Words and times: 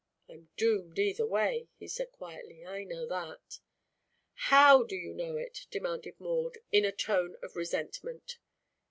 "I'm 0.27 0.49
doomed, 0.57 0.97
either 0.97 1.27
way," 1.27 1.67
he 1.77 1.87
said 1.87 2.11
quietly. 2.11 2.65
"I 2.65 2.83
know 2.83 3.05
that." 3.05 3.59
"How 4.33 4.81
do 4.81 4.95
you 4.95 5.13
know 5.13 5.35
it?" 5.37 5.67
demanded 5.69 6.19
Maud 6.19 6.57
in 6.71 6.85
a 6.85 6.91
tone 6.91 7.35
of 7.43 7.55
resentment. 7.55 8.39